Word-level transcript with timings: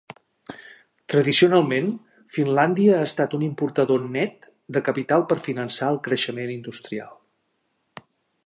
Tradicionalment, 1.13 1.91
Finlàndia 2.37 2.95
ha 3.01 3.05
estat 3.09 3.37
un 3.39 3.45
importador 3.49 4.09
net 4.17 4.49
de 4.79 4.85
capital 4.91 5.29
per 5.33 5.41
finançar 5.51 5.95
el 5.97 6.03
creixement 6.09 6.55
industrial. 6.59 7.17